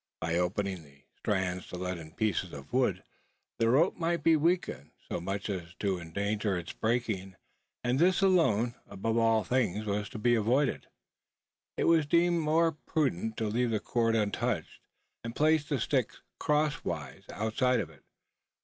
By 0.19 0.35
opening 0.35 0.81
the 0.81 1.03
strands 1.19 1.67
to 1.67 1.75
let 1.75 1.99
in 1.99 2.09
the 2.09 2.15
pieces 2.15 2.53
of 2.53 2.73
wood, 2.73 3.03
the 3.59 3.69
rope 3.69 3.97
might 3.97 4.23
be 4.23 4.35
weakened, 4.35 4.93
so 5.07 5.21
much 5.21 5.47
as 5.47 5.75
to 5.75 5.99
endanger 5.99 6.57
its 6.57 6.73
breaking; 6.73 7.35
and 7.83 7.99
this 7.99 8.21
alone, 8.23 8.73
above 8.87 9.17
all 9.19 9.43
things, 9.43 9.85
was 9.85 10.09
to 10.09 10.17
be 10.17 10.33
avoided. 10.33 10.87
It 11.77 11.83
was 11.83 12.07
deemed 12.07 12.39
more 12.41 12.71
prudent 12.71 13.37
to 13.37 13.45
leave 13.45 13.69
the 13.69 13.79
cord 13.79 14.15
untouched, 14.15 14.81
and 15.23 15.35
place 15.35 15.65
the 15.69 15.79
sticks 15.79 16.23
crosswise 16.39 17.25
outside 17.31 17.79
of 17.79 17.91
it. 17.91 18.03